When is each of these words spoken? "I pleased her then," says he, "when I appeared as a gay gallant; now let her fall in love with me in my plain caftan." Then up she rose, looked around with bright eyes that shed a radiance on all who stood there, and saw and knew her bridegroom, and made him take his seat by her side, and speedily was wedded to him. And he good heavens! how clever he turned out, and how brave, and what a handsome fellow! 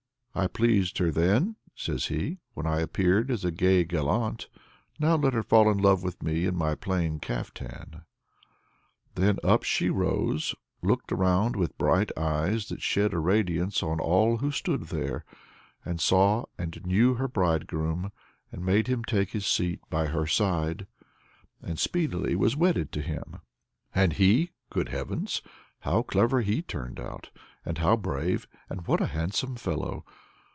"I 0.33 0.47
pleased 0.47 0.97
her 0.99 1.11
then," 1.11 1.57
says 1.75 2.05
he, 2.05 2.37
"when 2.53 2.65
I 2.65 2.79
appeared 2.79 3.29
as 3.29 3.43
a 3.43 3.51
gay 3.51 3.83
gallant; 3.83 4.47
now 4.97 5.17
let 5.17 5.33
her 5.33 5.43
fall 5.43 5.69
in 5.69 5.77
love 5.77 6.03
with 6.03 6.23
me 6.23 6.45
in 6.45 6.55
my 6.55 6.73
plain 6.73 7.19
caftan." 7.19 8.03
Then 9.15 9.39
up 9.43 9.63
she 9.63 9.89
rose, 9.89 10.55
looked 10.81 11.11
around 11.11 11.57
with 11.57 11.77
bright 11.77 12.17
eyes 12.17 12.69
that 12.69 12.81
shed 12.81 13.13
a 13.13 13.19
radiance 13.19 13.83
on 13.83 13.99
all 13.99 14.37
who 14.37 14.51
stood 14.51 14.83
there, 14.83 15.25
and 15.83 15.99
saw 15.99 16.45
and 16.57 16.79
knew 16.85 17.15
her 17.15 17.27
bridegroom, 17.27 18.13
and 18.53 18.65
made 18.65 18.87
him 18.87 19.03
take 19.03 19.31
his 19.31 19.45
seat 19.45 19.81
by 19.89 20.07
her 20.07 20.25
side, 20.25 20.87
and 21.61 21.77
speedily 21.77 22.37
was 22.37 22.55
wedded 22.55 22.93
to 22.93 23.01
him. 23.01 23.41
And 23.93 24.13
he 24.13 24.51
good 24.69 24.87
heavens! 24.87 25.41
how 25.81 26.03
clever 26.03 26.39
he 26.39 26.61
turned 26.61 27.01
out, 27.01 27.31
and 27.65 27.77
how 27.79 27.95
brave, 27.97 28.47
and 28.69 28.87
what 28.87 29.01
a 29.01 29.05
handsome 29.07 29.55
fellow! 29.55 30.03